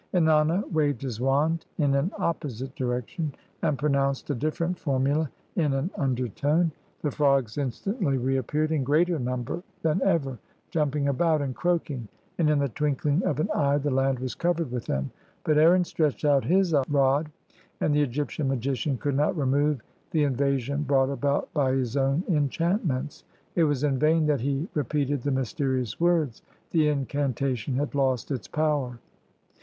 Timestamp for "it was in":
23.53-23.99